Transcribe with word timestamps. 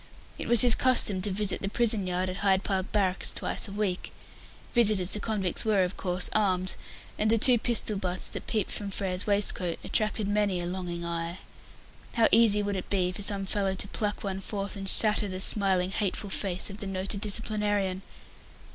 It 0.39 0.47
was 0.47 0.61
his 0.63 0.73
custom 0.73 1.21
to 1.21 1.29
visit 1.29 1.61
the 1.61 1.69
prison 1.69 2.07
yard 2.07 2.27
at 2.27 2.37
Hyde 2.37 2.63
Park 2.63 2.91
Barracks 2.91 3.31
twice 3.31 3.67
a 3.67 3.71
week. 3.71 4.11
Visitors 4.73 5.11
to 5.11 5.19
convicts 5.19 5.63
were, 5.63 5.83
of 5.83 5.95
course, 5.95 6.27
armed, 6.33 6.75
and 7.19 7.29
the 7.29 7.37
two 7.37 7.59
pistol 7.59 7.97
butts 7.97 8.27
that 8.29 8.47
peeped 8.47 8.71
from 8.71 8.89
Frere's 8.89 9.27
waistcoat 9.27 9.77
attracted 9.83 10.27
many 10.27 10.59
a 10.59 10.65
longing 10.65 11.05
eye. 11.05 11.37
How 12.15 12.27
easy 12.31 12.63
would 12.63 12.75
it 12.75 12.89
be 12.89 13.11
for 13.11 13.21
some 13.21 13.45
fellow 13.45 13.75
to 13.75 13.87
pluck 13.89 14.23
one 14.23 14.41
forth 14.41 14.75
and 14.75 14.89
shatter 14.89 15.27
the 15.27 15.39
smiling, 15.39 15.91
hateful 15.91 16.31
face 16.31 16.71
of 16.71 16.77
the 16.79 16.87
noted 16.87 17.21
disciplinarian! 17.21 18.01